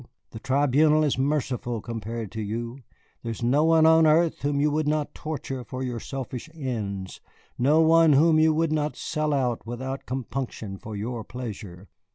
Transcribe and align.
The 0.31 0.39
Tribunal 0.39 1.03
is 1.03 1.19
merciful 1.19 1.79
compared 1.79 2.31
to 2.31 2.41
you. 2.41 2.79
There 3.21 3.31
is 3.31 3.43
no 3.43 3.65
one 3.65 3.85
on 3.85 4.07
earth 4.07 4.41
whom 4.41 4.59
you 4.59 4.71
would 4.71 4.87
not 4.87 5.13
torture 5.13 5.63
for 5.63 5.83
your 5.83 5.99
selfish 5.99 6.49
ends, 6.55 7.21
no 7.59 7.81
one 7.81 8.13
whom 8.13 8.39
you 8.39 8.51
would 8.51 8.71
not 8.71 8.95
sell 8.95 9.59
without 9.63 10.07
compunction 10.07 10.79
for 10.79 10.95
your 10.95 11.23
pleasure. 11.23 11.87